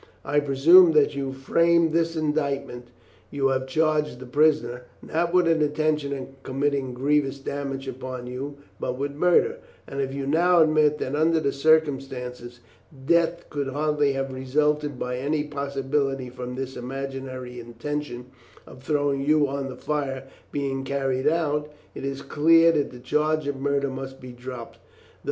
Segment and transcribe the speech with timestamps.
[0.25, 2.87] I presume that you framed this indictment
[3.29, 8.57] you have charged the prisoner, not with an intention of committing grievous damage upon you,
[8.79, 12.61] but with murder, and if you now admit that, under the circumstances,
[13.05, 18.31] death could hardly have resulted by any possibility from this imaginary intention
[18.65, 23.45] of throwing you on the fire being carried out, it is clear that the charge
[23.45, 24.81] of murder must drop through.